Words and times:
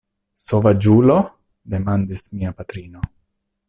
Sovaĝulo!? 0.45 1.19
demandis 1.75 2.27
mia 2.35 2.59
patrino. 2.63 3.09